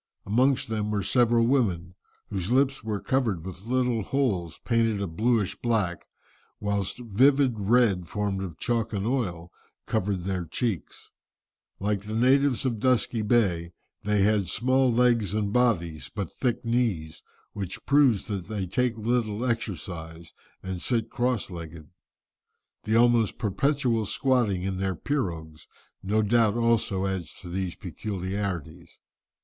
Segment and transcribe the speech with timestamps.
[0.25, 1.93] Amongst them were several women,
[2.31, 6.07] whose lips were covered with little holes, painted a blueish black,
[6.59, 9.51] whilst vivid red formed of chalk and oil,
[9.85, 11.11] covered their cheeks.
[11.79, 17.21] Like the natives of Dusky Bay, they had small legs and bodies, but thick knees,
[17.53, 20.33] which proves that they take little exercise
[20.63, 21.91] and sit cross legged.
[22.85, 25.67] The almost perpetual squatting in their pirogues
[26.01, 28.97] no doubt also adds to these peculiarities.